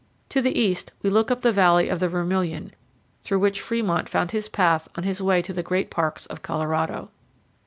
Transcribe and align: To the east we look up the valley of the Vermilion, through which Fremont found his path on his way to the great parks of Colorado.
To 0.29 0.41
the 0.41 0.59
east 0.59 0.93
we 1.03 1.11
look 1.11 1.29
up 1.29 1.41
the 1.43 1.51
valley 1.51 1.87
of 1.87 1.99
the 1.99 2.07
Vermilion, 2.09 2.73
through 3.21 3.37
which 3.37 3.61
Fremont 3.61 4.09
found 4.09 4.31
his 4.31 4.49
path 4.49 4.87
on 4.95 5.03
his 5.03 5.21
way 5.21 5.43
to 5.43 5.53
the 5.53 5.61
great 5.61 5.91
parks 5.91 6.25
of 6.25 6.41
Colorado. 6.41 7.11